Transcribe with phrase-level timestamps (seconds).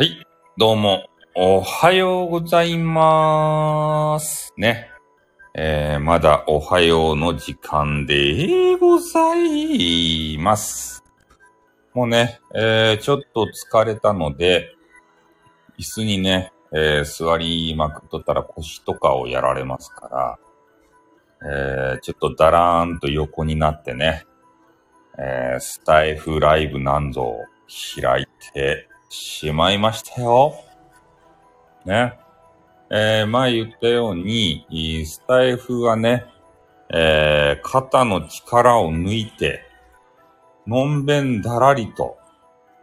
[0.00, 0.26] はい、
[0.56, 4.50] どうも、おはようございまーす。
[4.56, 4.90] ね。
[5.54, 11.04] えー、まだおはようの時間でございます。
[11.92, 14.74] もうね、えー、ちょっと疲れたので、
[15.78, 20.38] 椅子にね、えー、座りまくっとったら腰とかをやられますか
[21.42, 24.24] ら、えー、ちょっとだらーんと横になってね、
[25.18, 27.44] えー、スタイフライブなんぞを
[28.00, 30.54] 開いてしまいましたよ。
[31.84, 32.14] ね。
[32.90, 36.26] えー、前言ったように、スタイフはね、
[36.92, 39.64] えー、肩の力を抜いて、
[40.66, 42.18] のんべんだらりと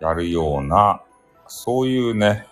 [0.02, 1.02] やるような、
[1.48, 2.46] そういうね、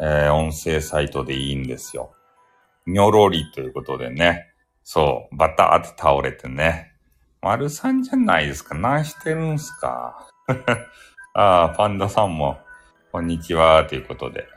[0.00, 2.12] えー、音声サイトでいいんですよ。
[2.86, 4.50] にょろりということでね、
[4.82, 6.94] そう、バターって倒れてね、
[7.42, 8.74] 丸さんじゃないですか。
[8.74, 10.26] 何してるんすか。
[11.34, 12.63] ああ、パンダさんも、
[13.14, 14.48] こんにちは、ということで。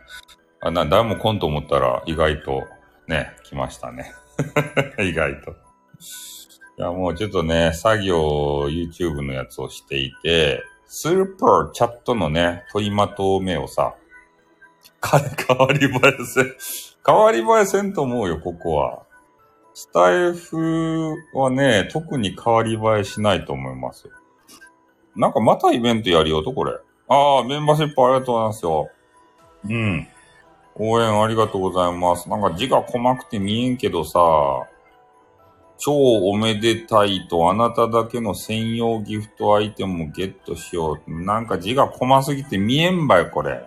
[0.61, 2.63] あ、な、誰も来んと思ったら、意外と、
[3.07, 4.11] ね、来ましたね。
[4.97, 5.51] 意外と。
[5.51, 5.53] い
[6.77, 8.17] や、もうちょっとね、作業、
[8.63, 13.93] YouTube のやつをしていて、スーパーチャットのね、問いまとめをさ、
[15.47, 16.55] 変わり映えせん。
[17.05, 19.03] 変わり映えせんと思うよ、ここは。
[19.75, 24.13] スタイフはね、特に変わり映えしないと思いますよ。
[25.15, 26.73] なんかまたイベントやりようと、これ。
[27.09, 28.89] ああ、メンバーシップありがとうございますよ。
[29.65, 30.07] うん。
[30.75, 32.29] 応援ありがとうございます。
[32.29, 34.19] なんか字が細くて見えんけどさ、
[35.79, 41.23] 超おめでたいとあなただけの専用ギフトアイテムをゲットしよう。
[41.23, 43.65] なんか字が細すぎて見えんばい、これ。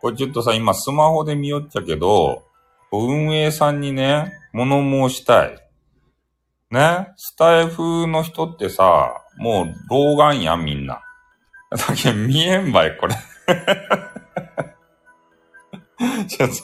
[0.00, 2.44] これちょっとさ、今スマホで見よっちゃけど、
[2.92, 5.58] 運営さんにね、物申したい。
[6.70, 7.08] ね？
[7.16, 11.02] スタイフの人ってさ、もう老眼やん、みんな。
[11.76, 13.14] だけ見えんばい、これ。
[16.28, 16.54] ちょっと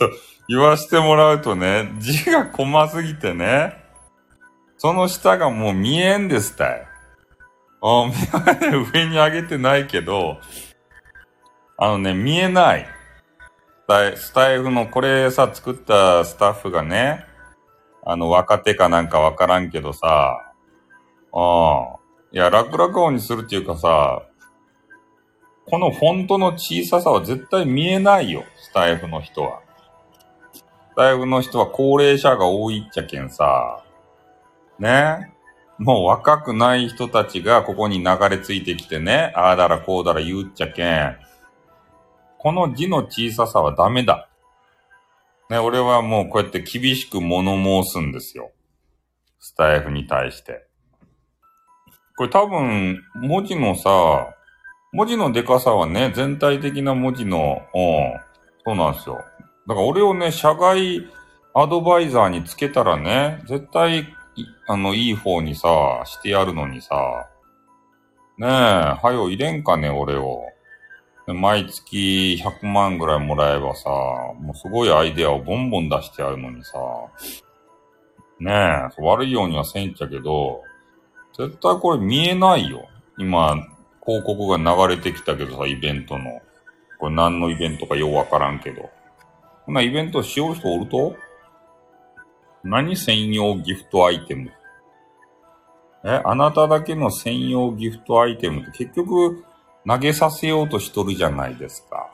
[0.48, 3.84] 言わしてもらうとね、字が細すぎてね、
[4.76, 6.86] その下がもう見えんですたい。
[7.80, 8.10] あ、
[8.92, 10.38] 上に上げてないけど、
[11.76, 12.86] あのね、見えない。
[13.84, 17.24] スタイスタイフのこれさ、作ったスタッフがね、
[18.04, 20.52] あの、若手かなんかわからんけどさ、
[21.32, 21.96] ああ、
[22.32, 24.27] いや、楽々音にするっていうかさ、
[25.70, 29.60] このフォントの小ささは絶対見えないよ、スタイフの人は。
[30.54, 30.64] ス
[30.96, 33.84] タイフの人は高齢者が多いっちゃけんさ、
[34.78, 35.32] ね。
[35.78, 41.16] もう若くない人たちがここに流れ着いてきてね、ああだらこうだら言うっちゃけん。
[42.38, 44.28] この字の小ささはダメだ。
[45.50, 47.54] ね、俺はもうこうやって厳しく物
[47.84, 48.52] 申すんですよ。
[49.38, 50.66] スタイフに対して。
[52.16, 54.34] これ多分、文字のさ、
[54.92, 58.20] 文字のデカさはね、全体的な文字の、うん、
[58.64, 59.16] そうなんですよ。
[59.66, 61.06] だから俺をね、社外
[61.54, 64.06] アドバイザーにつけたらね、絶対、
[64.66, 67.26] あの、いい方にさ、してやるのにさ、
[68.38, 70.44] ねえ、はよ入れんかね、俺を。
[71.26, 76.78] 毎月100万ぐらいもらえばさ、もうすごいアイデアをボンボン出してやるのにさ、
[78.40, 80.62] ねえ、悪いようにはせんっちゃけど、
[81.36, 82.88] 絶対これ見えないよ。
[83.18, 83.56] 今、
[84.08, 86.40] 広告が流れてきたけどさ、イベントの。
[86.98, 88.88] これ何のイベントかようわからんけど。
[89.66, 91.14] こんなイベントしよう人おると？
[92.64, 94.50] 何専用ギフトアイテム？
[96.06, 99.44] え、あなただけの専用ギフトアイテムって結局
[99.86, 102.08] 投げさせようとしとるじゃないですか。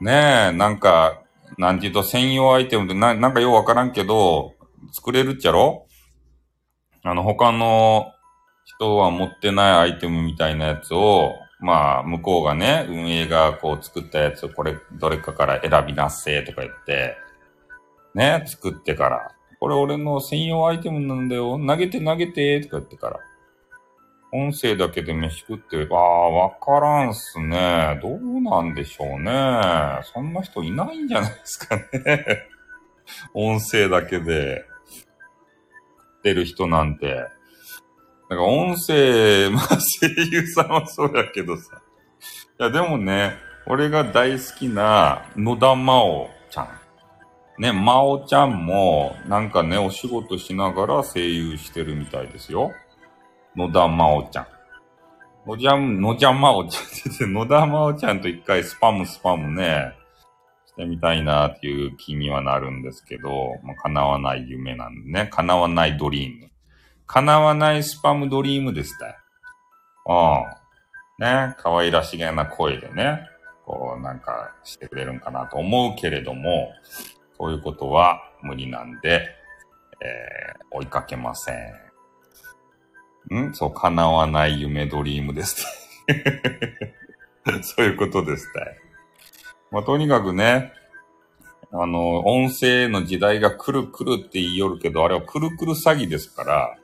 [0.00, 1.22] ねえ、なんか、
[1.56, 4.54] なんて言うと専用アイテムってななんかようわからんけど、
[4.90, 5.86] 作れるっちゃろ？
[7.04, 8.10] あの、他の
[8.64, 17.16] 人は持ってないアイテムみたいなやつを、まあ、向こうがね、運営がこう作ったやつをこれ、どれかから選びなっせとか言って、
[18.14, 23.20] ね、作ってから、これ俺の専用アイテムなんだよ、投げて投げて、とか言ってから。
[24.32, 27.98] 音声だけで飯食って、ああ、わからんっすね。
[28.00, 30.00] どうなんでしょうね。
[30.14, 31.82] そんな人いないんじゃないですかね。
[33.34, 34.64] 音声だけで、
[36.22, 37.26] 出る人なんて。
[38.30, 39.66] だか音声、まあ
[40.00, 41.82] 声優さんはそうやけどさ。
[42.60, 43.34] いやでもね、
[43.66, 46.68] 俺が大好きな野田真央ちゃん。
[47.58, 52.70] ね、真央ちゃんもなんかね、お仕事しながら声優してるみたいですよ。
[53.56, 54.46] 野田真央ちゃん。
[55.44, 59.92] 野じゃん、野じゃ真央ちゃん、野田真央ちゃんと一回スパムスパムね、
[60.66, 66.49] してみたいなっていう気にはなるんですけど、まあ、叶わない夢なんでね、叶わないドリーム。
[67.12, 69.14] 叶わないスパムドリームでしたよ。
[71.18, 71.24] うん。
[71.24, 73.26] ね、可愛らしげな声でね、
[73.66, 76.70] こう、なんかしてくれるんかなと思うけれども、
[77.36, 79.26] そういうことは無理なんで、
[80.00, 81.52] えー、追いかけませ
[83.32, 83.34] ん。
[83.34, 83.54] ん？
[83.54, 85.66] そう、叶わない夢ドリームです。
[87.62, 88.60] そういうことですた。
[89.72, 90.72] まあ、とにかくね、
[91.72, 96.79] あの、音声の時代が来る来るって言いよるけど、あれはくるくる詐欺ですから、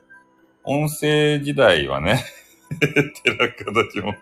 [0.69, 2.25] 音声時代はね、
[3.23, 4.15] 寺形も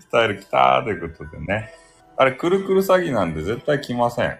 [0.00, 1.70] スタイル来たーということでね。
[2.16, 4.38] あれ、くるくる詐欺なんで絶対来ません。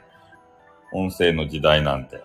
[0.93, 2.23] 音声の時代なんて。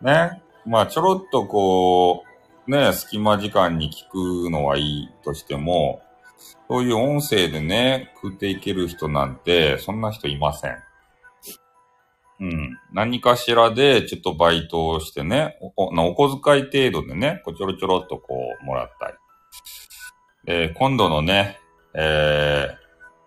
[0.00, 0.42] ね。
[0.64, 2.24] まあ、ちょろっとこ
[2.66, 4.08] う、ね、隙間時間に聞
[4.46, 6.00] くのはいいとしても、
[6.66, 10.82] そういう音声でね、食っていける人なんて、そんな人いません。
[12.40, 12.78] うん。
[12.92, 19.14] 何かしらで、ちょっとバイトをしてね、おお小遣い程度でね、こちょろちょろっとこう、もらったり。
[20.46, 21.58] え、今度のね、
[21.94, 22.76] えー、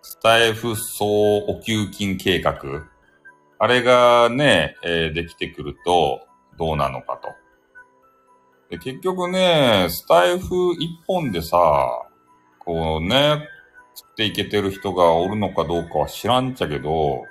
[0.02, 2.58] スタイフ総お給金計画。
[3.58, 6.26] あれがね、えー、できてくると、
[6.56, 7.28] どうなのかと。
[8.70, 11.58] で結局ね、スタイフ一本でさ、
[12.58, 13.46] こうね、
[13.94, 17.24] 釣っていけてる人がおるのかどうかは知らんちゃけど、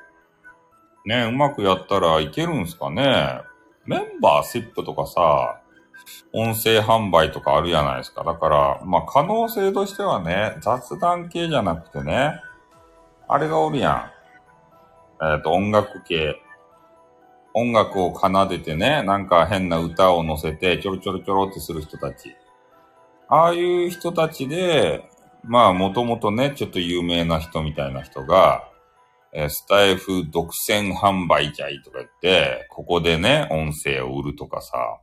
[1.06, 3.42] ね、うまくやったらいけるんすかね。
[3.86, 5.60] メンバーシップとかさ、
[6.34, 8.24] 音声販売とかあるじゃないですか。
[8.24, 12.40] だから、まあ可能性としてはね、雑談系じゃなくてね、
[13.28, 14.12] あれがおるや
[15.22, 15.26] ん。
[15.26, 16.42] えっ、ー、と、音楽系。
[17.54, 22.36] 音楽を奏でてね、なんか変な歌を乗せて、ちょろちょろちょろってする人たち。
[23.28, 25.10] ああいう人たちで、
[25.44, 28.71] まあ、もともとね、ちょっと有名な人みたいな人が、
[29.34, 35.00] え、スタイフ独占販売じゃいとか言って、ここでね、音声を売るとかさ、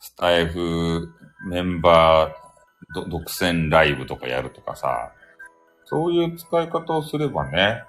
[0.00, 1.08] スタイフ
[1.48, 5.12] メンバー独占ライブとかやるとかさ、
[5.86, 7.82] そういう使い方をすればね、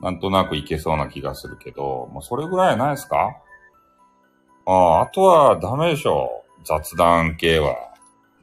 [0.00, 3.36] なんとなくいけそうな気がするけど、もうそれぐらいないですか？
[4.66, 6.44] ああ、あとはダメでしょ。
[6.64, 7.76] 雑談系は。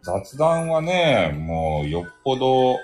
[0.03, 2.77] 雑談はね、もうよっぽど、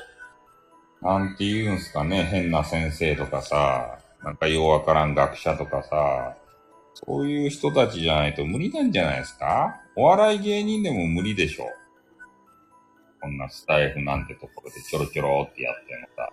[1.03, 6.37] なんて言うんすかね、変な先生とかさ、なんかようわからん学者とかさ、
[6.93, 9.81] そういう人たちじゃないと無理なんじゃないですか？
[9.97, 11.65] お笑い芸人でも無理でしょ。
[13.19, 16.29] こんなスタイフなんてところでちょろちょろってやってんのさ。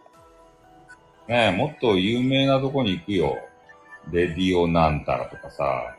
[1.28, 3.38] ねえ、もっと有名なとこに行くよ。
[4.12, 5.96] レディオなんたらとかさ。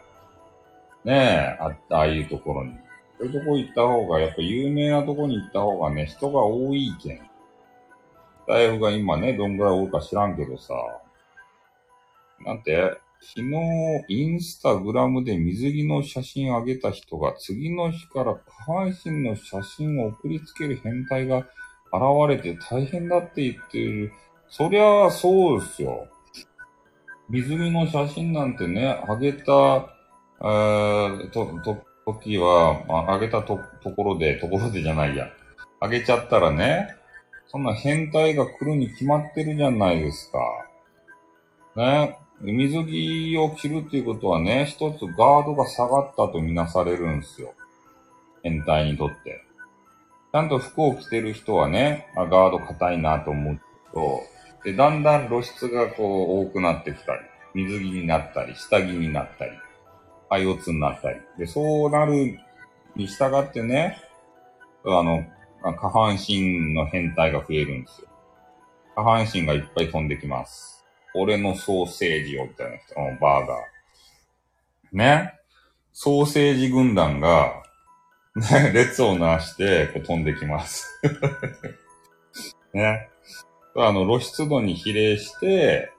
[1.04, 2.74] ねえ、あああいうところに。
[3.18, 7.20] そういうとこ行った方が、やっぱ有名なとこに行った方がね、人が多いけん。
[8.44, 10.74] スタイフが今ね、どんぐらい多いか知らんけどさ。
[12.46, 21.48] なんて、昨日、インスタグラムで水着の写真あげた人が、次の日から下半身の写真を送りつける変態が現
[22.30, 24.12] れて大変だって言ってる。
[24.50, 26.08] そりゃあそうですよ。
[27.30, 29.88] 水着の写真なんてね、あげた、
[30.42, 35.28] えー、と、と、時は、あ、あげたと、ところで、ところでじゃないや。
[35.80, 36.96] あげちゃったらね、
[37.52, 40.40] そんな変態が来るに決まってるじゃないですか。
[41.76, 42.18] ね。
[42.40, 47.54] 水着を着るっていうことはね、一つガードが下がったとみなされるんですよ。
[48.42, 49.44] 変態にとって。
[50.32, 53.60] ちゃんと服を着てる人はね、あガード硬いなと思う
[53.94, 54.22] と、
[54.64, 57.20] で、だんだん露出がこう多くなってきたり、
[57.54, 59.52] 水着になったり、下着になったり、
[60.30, 61.20] 廃オツになったり。
[61.38, 62.40] で、そうなる
[62.96, 63.98] に従ってね、
[64.86, 65.26] あの、
[65.62, 68.08] 下半身の変態が増えるんですよ。
[68.96, 70.84] 下半身がいっぱい飛んできます。
[71.14, 73.58] 俺のソーセージをみたいな人のバーガー。
[74.92, 75.34] ね。
[75.94, 77.64] ソーセージ軍団が、
[78.36, 81.02] ね、列をなして、こう飛んできます。
[82.74, 83.10] ね。
[83.76, 85.92] あの、露出度に比例して、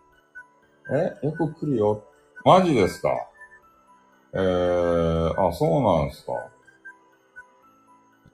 [0.90, 2.04] えよく来るよ。
[2.44, 3.10] マジですか？
[4.34, 6.32] えー、あ、そうなんですか。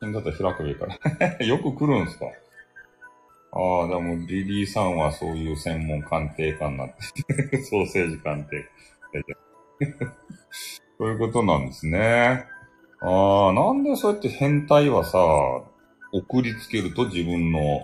[0.01, 0.97] だったら開くべから。
[1.47, 2.27] よく来るんすか？
[3.51, 6.91] ああ、でもリリーさんはそういう専門鑑定家になっ
[7.51, 8.69] て、 ソーセージ鑑定。
[10.99, 12.45] そういうことなんですね。
[13.01, 15.19] ああ、なんでそうやって変態はさ、
[16.13, 17.83] 送りつけると自分の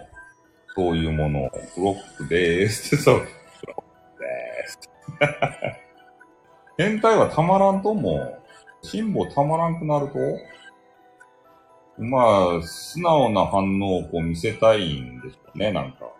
[0.74, 3.22] そういうものを、ブロックでーすってそう、ブ
[3.68, 4.78] ロックでーす。
[6.76, 8.38] 変態はたまらんとも、
[8.82, 10.18] 辛抱たまらんくなると？
[11.98, 16.10] まあ、素直な反応をこう見せたいんでしょうね、なんか。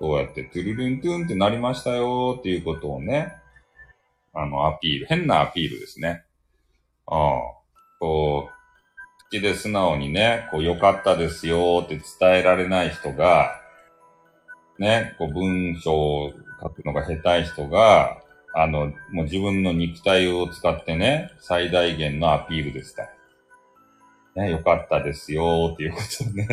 [0.00, 3.34] そうやって、トゥルルントゥンってなりましたよっていうことをね、
[4.32, 6.24] あの、アピール、変なアピールですね。
[7.06, 7.38] ああ、
[7.98, 13.60] こう、口で素直にね、こう、良かったですよって伝えられない人が、
[14.78, 18.22] ね、こう文章を書くのが下手い人が、
[18.54, 23.10] あの、もう自分の肉体を使ってね、最大限のアピールですた。
[24.36, 26.46] ね、よかったですよっていうことをね、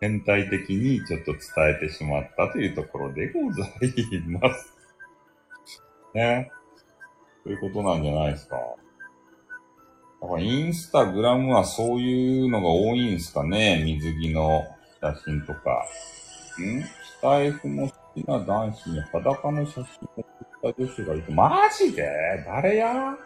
[0.00, 1.40] 全体的にちょっと伝
[1.80, 3.70] えてしまったというところでござい
[4.28, 4.76] ます。
[6.14, 6.50] ね。
[7.44, 8.56] ということなんじゃないですか。
[8.56, 14.62] だからインスタグラムはそういうのが多いんですかね水着の
[15.00, 15.84] 写真とか。
[16.60, 16.82] ん？
[16.82, 22.04] スタイフも好きな男子に裸の写真を送った女子がいて、マジで？
[22.46, 23.16] 誰や？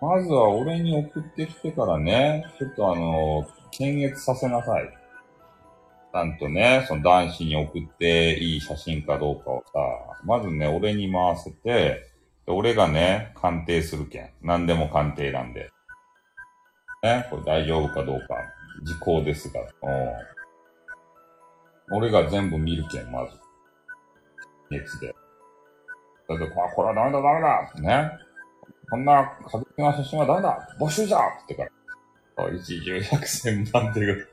[0.00, 4.88] まずは俺に送ってきてからね、ちょっとあの、検閲させなさい。
[6.12, 9.80] ちゃんとね、その男子に送っていい写真かどうかをさ、
[10.24, 12.10] まずね、俺に回せて、
[12.46, 14.30] で俺がね、鑑定するけん。
[14.42, 15.70] 何でも鑑定なんで。
[17.02, 18.36] ね、これ大丈夫かどうか、
[18.84, 19.60] 時効ですが。
[19.60, 20.34] うん
[21.90, 23.32] 俺が全部見るけん、まず。
[24.70, 25.08] 熱で。
[25.08, 28.10] だって、これはダメだ、ダメだね。
[28.90, 31.74] こんな過激な写真はダメだ募集じゃって言って
[32.36, 32.50] から。
[32.52, 34.28] 一十百千万っていう。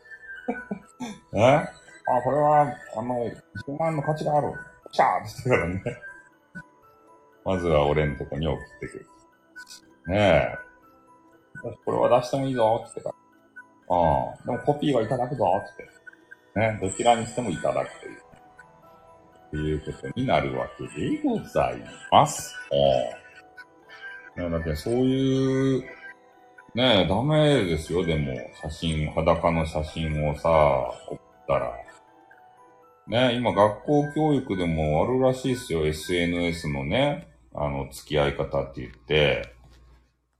[1.34, 1.66] え？
[2.08, 2.62] あ、これは、
[2.98, 3.26] あの、
[3.68, 4.54] 10万の価値がある。
[4.92, 6.02] シャーって言ってからね。
[7.46, 9.08] まずは俺のとこに送ってくる。
[10.08, 10.58] ねえ。
[11.86, 13.16] これは出してもいいぞって言ってか
[13.90, 13.96] ら。
[13.96, 15.84] ああ、でもコピーはいただくぞって
[16.56, 16.84] 言って。
[16.84, 18.22] ね、どちらにしてもいただくという。
[19.52, 21.82] ということになるわけでござい
[22.12, 22.56] ます。
[22.72, 23.21] ああ。
[24.38, 25.84] いやだってそういう、
[26.74, 30.50] ねえ、ダメですよ、でも、写真、裸の写真をさ、
[31.10, 31.74] 送ったら。
[33.08, 39.54] ねえ今学校教育でもあるらしいっすよ、SNS のね、あの、付き合い方って言って、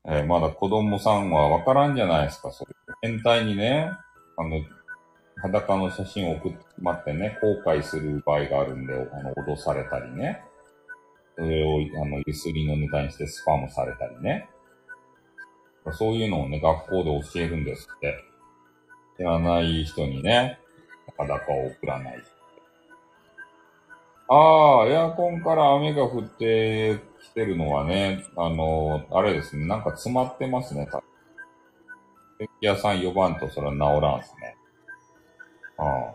[0.06, 2.72] えー、まだ子供さんはわからんじゃないですか、それ。
[3.02, 3.92] 変態にね、
[4.38, 4.62] あの、
[5.42, 10.42] 裸の写真を送ってまってね、後悔する場合があるんで、あの、脅されたりね。
[11.42, 14.48] それを、あの、ゆすりのネタにしてスパムされたりね。
[15.94, 18.16] そういうのをね、学校で教えるんですって。
[19.18, 20.60] 知らない人にね、
[21.18, 22.24] 裸を送らない。
[24.30, 31.02] ああ、エアコンから雨が降ってきてるのはね、あの、あれですね、なんか詰まってますね、た
[32.38, 34.56] 電気屋さん呼ばんとそれは治らんすね。
[35.78, 36.14] あ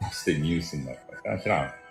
[0.00, 0.10] あ。
[0.14, 1.38] してニュースになった。
[1.40, 1.85] 知らん。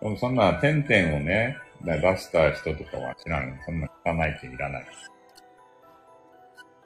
[0.00, 3.60] でもそんな点々をね、出した人とかは知らん。
[3.64, 4.86] そんな汚いっていらない。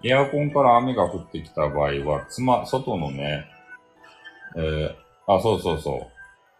[0.05, 3.47] エアコンから雨が降ってきた場合は、つま、外のね、
[4.57, 6.09] えー、あ、そうそうそ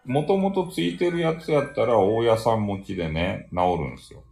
[0.05, 0.11] う。
[0.11, 4.23] もともとついてるやつやったら、大家さん持ちでね、治るんですよ。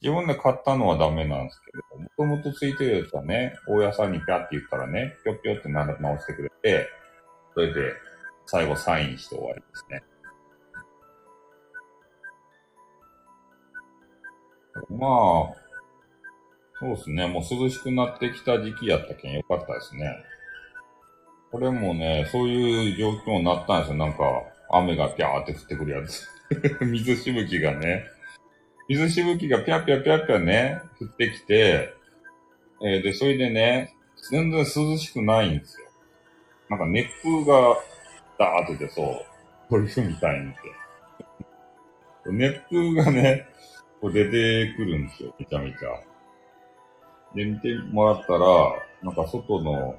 [0.00, 6.88] 自分で買ったのはダメなんですけど、もともとついてるやつはね、大家さんにピャって言ったらね、ぴょぴょって直してくれて、
[7.54, 7.92] それで、
[8.46, 10.02] 最後サインして終わりですね。
[14.90, 15.62] まあ、
[16.78, 17.26] そうですね。
[17.26, 20.16] もう涼しくなってきた時期やったけんよかったですね。
[21.50, 23.96] これもね、そういう状況になったんですよ。
[23.96, 24.18] なんか、
[24.70, 26.26] 雨がピャーって降ってくるやつ。
[26.84, 28.06] 水しぶきがね。
[28.88, 31.94] 水しぶきがピャピャピャピャね、降ってきて、
[32.82, 33.94] えー、で、それでね、
[34.30, 35.86] 全然涼しくないんですよ。
[36.68, 37.76] なんか熱風が
[38.38, 39.24] ダーって出そう。
[39.70, 40.58] トリュフみたいにて。
[42.26, 43.51] 熱風がね、
[44.02, 45.32] こう出てくるんですよ。
[45.38, 46.00] めちゃめちゃ。
[47.36, 49.94] で、見てもらったら、なんか外の、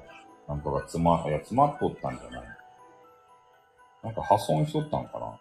[0.46, 2.42] なんかが詰ま、いや、詰まっとったんじゃない
[4.02, 5.40] なんか破損しとったんかな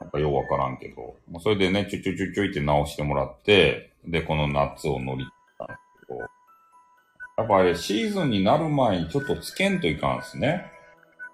[0.00, 10.72] なんかようわからんけど、もうそれでね、ちょちょちょちょいって直してもらって、で、この夏を乗り切ったんですけど、やっぱりシーズンになる前にちょっとつけんといかんすね。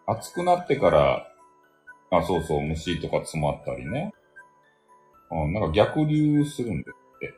[0.07, 1.29] 暑くなってから、
[2.11, 4.13] あ、そうそう、虫とか詰まったりね。
[5.35, 7.35] うん、なんか逆流するんですって。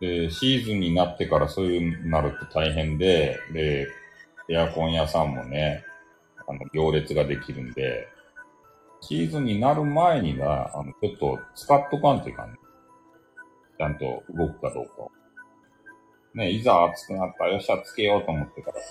[0.00, 3.88] で、シーズンになってからそういうなると大変で、で、
[4.50, 5.82] エアコン屋さんもね、
[6.46, 8.08] あの、行列ができるんで、
[9.00, 12.58] シーズンになる前にな、あの、ちょっと使っとかんといかんね。
[13.78, 15.08] ちゃんと動くかどうか。
[16.34, 18.86] ね、いざ暑くなったらよっしゃつけようと思ってからさ、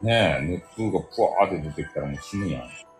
[0.00, 2.91] ねえ、熱風がぷわーって出てきたらもう死ぬやん。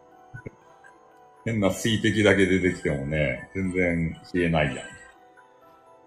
[1.44, 4.86] 変な水滴だけ出てきてもね、全然消えないやん。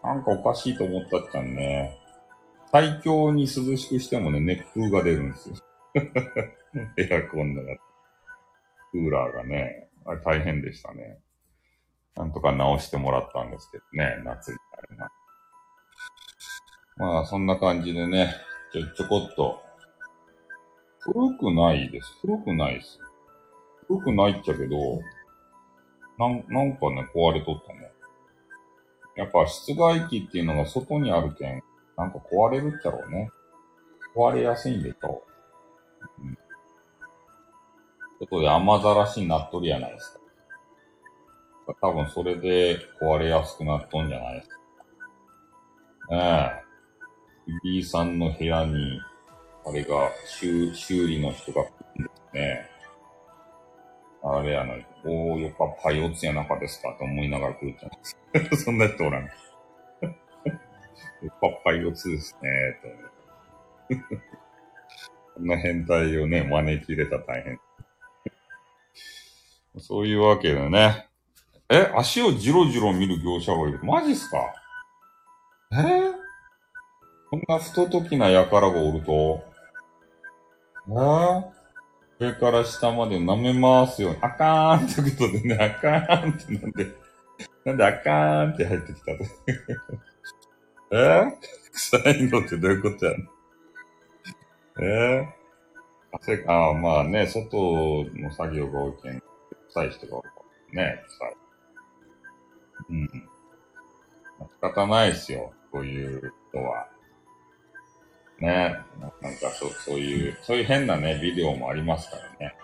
[0.04, 2.00] なんかおかしいと思ったっちゃんね。
[2.72, 5.56] 最強に涼しくしてもね、熱風が出るんですよ。
[6.98, 7.82] エアコンの中。
[8.92, 11.20] クーラーがね、あれ大変でしたね。
[12.16, 15.12] なんとか直してもらったんですけどね、夏になるな。
[16.98, 18.34] まあ、そんな感じでね、
[18.72, 19.62] ちょ、ちょこっと、
[21.00, 22.18] 古くないです。
[22.22, 23.00] 古くないです。
[23.88, 25.02] 古くないっちゃけど、
[26.18, 27.92] なん、なんかね、壊れとったね。
[29.16, 31.64] やっぱ室外機っていうのが外にあるけん、
[31.98, 33.32] なんか壊れるっちゃろうね。
[34.16, 35.24] 壊れやすいんでしょ
[36.20, 36.22] う。
[36.22, 36.38] うん。
[38.20, 40.20] 外で雨ざらしになっとるやないですか。
[41.82, 44.56] 多分それで壊れやすくなっとんじゃないですか。
[46.12, 46.66] ねえ。
[47.64, 49.02] B さんの部屋に、
[49.66, 52.75] あれが、修修理の人が来るんですね。
[54.28, 57.90] あれやない、おー、よかパイオツやなかですかと思いながら来るじゃ。
[58.58, 59.26] そんな人おらん。
[59.26, 59.30] よ
[61.30, 62.80] かパイオツですね、
[63.90, 63.96] と。
[65.36, 67.60] こんな変態をね、招き入れたら大変。
[69.78, 71.08] そういうわけでね。
[71.70, 73.80] え、足をじろじろ見る業者がいる。
[73.84, 74.54] マジっすか？
[75.72, 76.14] えー、
[77.30, 79.44] こんな不届きな輩がおると、
[80.88, 81.55] えー、
[82.20, 84.16] 上から下まで舐めますよ。
[84.22, 86.88] あかーんってことでね、あかーんってなんで、
[87.66, 89.24] なんであかーんって入ってきたと。
[90.96, 90.96] え？
[90.96, 91.32] ー、
[91.74, 93.30] 臭いのってどういうことやん
[94.80, 95.22] え？
[95.22, 95.28] ー、
[96.14, 99.22] 汗か、あまあね、外の作業が多いけん、
[99.68, 100.30] 臭い人が多いか
[100.74, 101.36] らね、臭い。
[102.92, 103.08] うん。
[103.08, 103.22] 仕
[104.62, 106.88] 方ないですよ、こういう人は。
[108.46, 108.78] ね。
[109.22, 112.56] なんかそそういう、そういう変なね、ビデオもありますからね。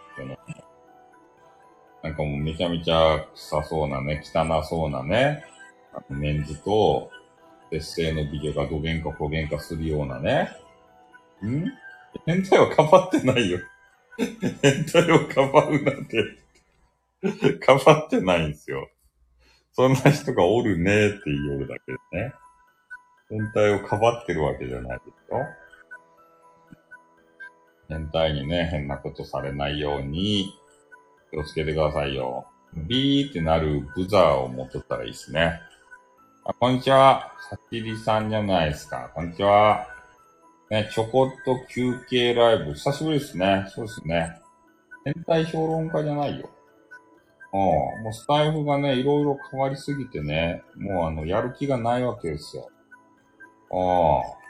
[2.04, 5.44] なんかもうめちゃめちゃ臭そうなね、汚そうなね、
[5.94, 7.12] あのメンズと、
[7.70, 10.50] 劣勢のビデオがどげんかこげんかするようなね。
[11.44, 11.66] ん？
[12.26, 13.60] 変態はかばってないよ。
[14.18, 16.38] 変態をかばうなんて
[17.60, 18.90] かばってないんですよ。
[19.74, 22.34] そんな人がおるねーって言いよるだけでね。
[23.30, 25.46] 変態をかばってるわけじゃないですよ。
[27.92, 30.58] 変態にね、変なことされないように、
[31.30, 32.48] 気をつけてくださいよ。
[32.74, 35.60] ビーってなるブザーを持っとったらいいですね。
[36.46, 37.34] あ、こんにちは。
[37.50, 39.12] さきりさんじゃないですか。
[39.14, 39.88] こんにちは。
[40.70, 42.76] ね、ちょこっと休憩ライブ。
[42.76, 43.66] 久しぶりですね。
[43.76, 44.40] そうですね。
[45.04, 46.50] 変態評論家じゃないよ。
[47.52, 48.04] うん。
[48.04, 52.70] もうスタイフがね、いろいろ変わりすぎてね、もうあの、やる気がないわけですよ。
[53.70, 54.41] ああ。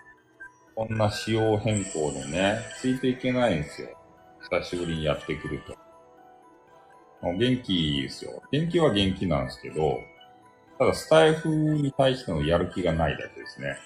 [0.76, 3.90] こんな仕様変更でね、ついていけないんですよ。
[4.50, 5.76] 久しぶりにやってくると。
[7.22, 8.42] もう元気ですよ。
[8.52, 10.00] 元気は元気なんですけど、
[10.80, 13.78] ただスタイフに対してのやる気がないだけですね。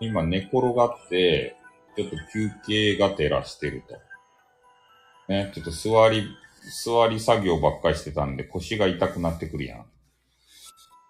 [0.00, 1.56] 今寝転がって、
[1.96, 3.96] ちょっと休憩がてらしてると。
[5.28, 6.26] ね、ちょっと座り、
[6.84, 9.86] 座り作業ばっかりしてたんで腰が痛くなってくるやん。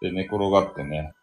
[0.02, 1.14] で、寝転がってね、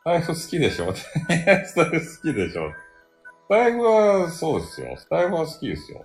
[0.00, 4.96] スタイフ好きでしょスタイフ好きでしょスタイフはそうですよ。
[4.98, 6.04] スタイフは好きですよ。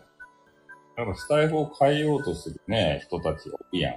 [0.98, 3.96] やっぱスタイフを変えようとするね、人たちが多いやん。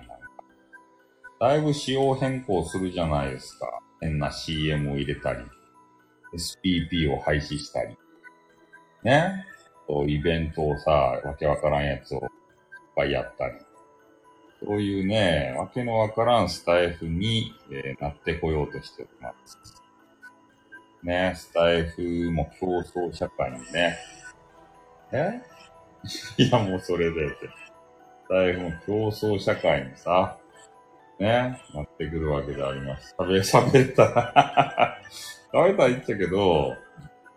[1.39, 3.69] だいぶ仕様変更するじゃないですか。
[4.01, 5.41] 変な CM を入れたり、
[6.35, 7.97] SPP を廃止したり。
[9.05, 9.45] ね。
[10.09, 12.29] イベントをさ、わけわからんやつをいっ
[12.97, 13.55] ぱいやったり。
[14.65, 19.86] そういうね、わけのわからんスタイフに、えー、なってこようとしております。
[21.03, 23.97] ね、スタイフも競争社会にね。
[25.13, 25.41] え？
[26.43, 27.49] いや、もうそれでって。
[28.25, 30.39] スタイフも競争社会にさ、
[31.19, 33.15] ね、なってくるわけであります。
[33.19, 34.99] 食べ、喋った
[35.53, 36.77] 食べたら言ったけど、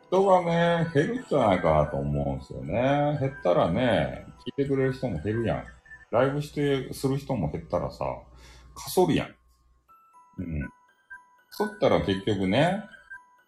[0.08, 0.42] 人が
[0.84, 3.18] ね、減るんじゃないかなと思うんですよね。
[3.20, 5.66] 減ったらね、聞いてくれる人も減るやん。
[6.12, 8.04] ライブして、する人も減ったらさ、
[8.74, 9.36] かそるやん。
[10.40, 10.70] うん。
[11.52, 12.84] そったら結局ね、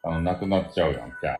[0.03, 1.37] あの、なくなっちゃうやん、じゃ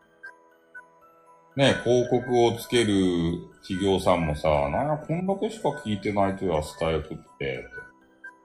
[1.54, 7.66] ね、広告をつける企業さんもさ、なんや、こんだけしか聞いてないとや、スタイフって。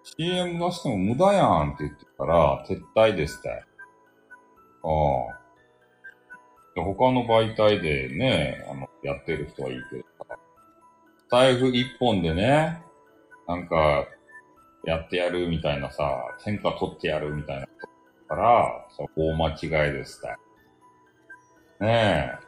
[0.04, 3.50] CM 出しても無駄やんって言ってたら、撤退ですって。
[3.50, 3.64] あ
[5.34, 5.48] あ。
[6.82, 10.38] 他の媒体でね、あの、やってる人はいいけどさ。
[11.18, 12.82] スタイフ一本でね、
[13.48, 14.06] なんか、
[14.84, 17.68] やってやるみたいなさ、天下取ってやるみたいな
[18.28, 19.50] から、そう、大間
[19.88, 20.30] 違いですっ
[21.80, 21.86] て。
[21.86, 22.40] ね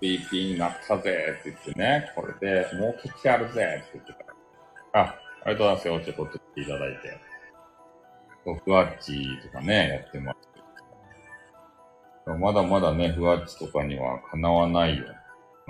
[0.00, 4.12] え、BP になったぜって言ってね、これで儲けてやるぜって言って
[4.92, 4.98] た。
[5.00, 6.00] あ、ありがとうございますよ。
[6.00, 7.20] ちょっと撮っていただいて。
[8.64, 10.38] ふわっちとかね、やってます。
[12.38, 15.04] まだまだね、ふわっちとかにはかなわないよ。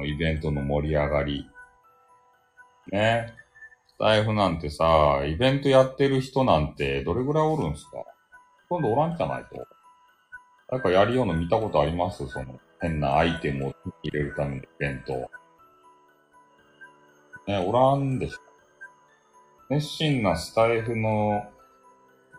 [0.04, 1.48] イベントの盛り上がり。
[2.90, 3.32] ね。
[3.86, 8.04] スタイフなんてさ、イベントやってる人なんてどれぐらいおるんすか？
[8.74, 9.68] 今度おらんじゃないと。
[10.68, 12.26] なんかやるような見たことあります？
[12.26, 15.30] その、変なアイテムを入れるためのイベント。
[17.46, 18.38] ね、おらんでしょ。
[19.70, 21.44] 熱心なスタイフの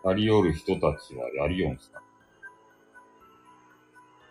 [0.04, 2.02] やりよる人たちはやりよんすか？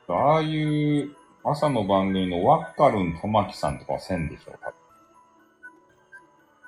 [0.10, 4.76] ああいう朝の番組のワッカルン玉木さんとかはせんでしょうか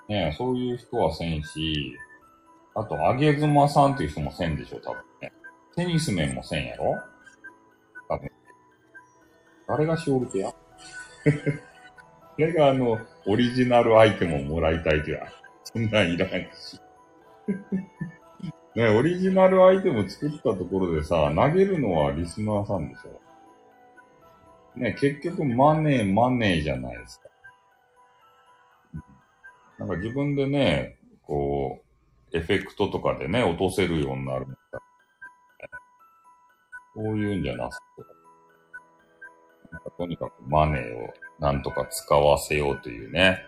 [0.10, 1.96] ねそういう人はせんし、
[2.74, 5.02] あと、あげずまさんっていう人もせんでしょ、多分。
[5.78, 6.96] テニス面もせんやろ？
[8.10, 8.30] 多分。
[9.68, 10.52] 誰がしおるてや？
[12.36, 15.28] それがあの、オリジナルアイテムをもらいたいとや？
[15.64, 16.82] そんなんいらんし。
[18.76, 24.80] ね、オリジナルアイテム作ったところでさ、投げるのはリスナーさんでしょ？
[24.80, 27.30] ね、結局マネー、マネーじゃないですか。
[29.78, 31.84] なんか自分でね、こ
[32.34, 34.82] う、エフェクトとかでね、落とせるようになるんだ、
[36.98, 37.82] そういうんじゃなくて、
[39.72, 43.40] なんかとにかくマネーをなんとか使わせようというね、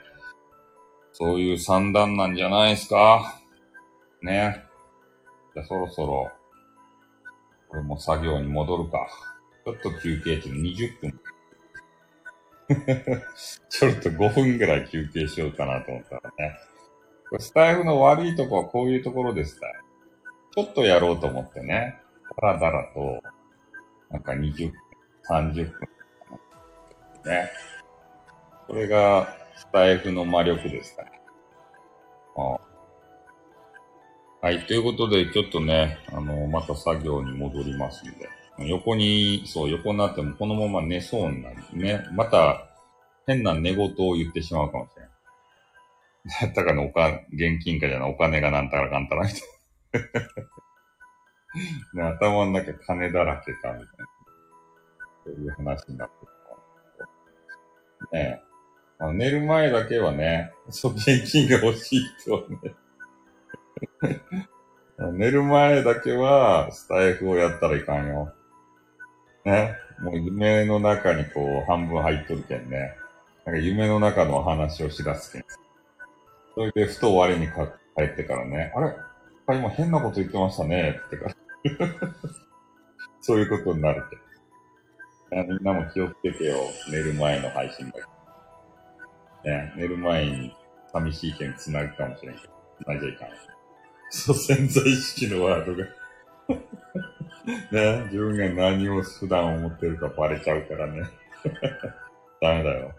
[1.14, 3.42] そういう算段なんじゃないですか。
[4.22, 4.64] ね。
[5.56, 6.30] じゃそろそろ、
[7.70, 9.08] これも作業に戻るか。
[9.66, 11.20] ちょっと休憩中20分。
[13.70, 16.56] ちょっと5分ぐらい休憩しようかなと思ったらね。
[17.32, 19.66] これスタイフの悪いとこはこういうところでした。
[20.56, 22.00] ちょっとやろうと思ってね。
[22.42, 23.22] だらだらと、
[24.10, 24.74] なんか20分、
[25.30, 25.66] 30分。
[27.26, 27.50] ね。
[28.68, 31.20] これがスタイフの魔力ですかね。
[34.42, 34.66] はい。
[34.66, 38.30] ということで、ちょっとね、あの、また作業に戻りますんで。
[38.70, 42.06] 横に、そう、横になってもこのまま寝そうになるね。
[42.14, 42.70] また、
[43.28, 45.12] 変な寝言を言ってしまうかもしれない。
[46.48, 49.42] だったかのおか、現金かじゃない、お金がなんたらかんたらみたい
[50.02, 50.59] な。
[51.94, 54.08] ね、頭の中金だらけか、みたいな。
[55.26, 56.28] そういう話になってる
[58.08, 58.10] か。
[58.14, 58.44] ね
[59.02, 62.76] あ寝る前だけはね、そう、現金が欲しい人はね
[65.14, 68.34] 寝る前だけは、スタイフをやったらいかんよ。
[69.46, 69.76] ね。
[70.00, 72.98] もう夢の中にこう、半分入っとるけんね。
[73.46, 75.46] なんか夢の中の話をしだすけん。
[76.54, 78.94] それで、ふと終わりにか帰ってからね、あれ？
[79.56, 81.30] 今変なこと言ってましたねってか
[83.22, 84.30] そういうことになるけど。
[85.48, 86.58] みんなも気をつけてよ。
[86.92, 88.00] 寝る前の配信だ
[89.44, 89.50] け。
[89.50, 90.56] ね、寝る前に
[90.92, 93.30] 寂しい件繋ぐかもしれんけど、繋いじゃいかん。
[94.10, 95.86] そう、潜在意識のワードが
[97.72, 101.04] ね、自分が何を普段思ってるかバレちゃうからね。
[102.42, 102.92] ダメだよ。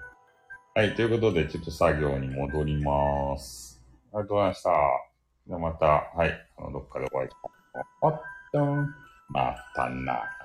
[0.74, 3.82] はい、ということで、ちょっと作業に戻ります。
[4.12, 4.70] ありがとうございました。
[5.46, 8.39] じゃあまた、はい、あの、どっかでお会いしましょう。
[8.52, 8.94] とん、
[9.28, 10.39] またな。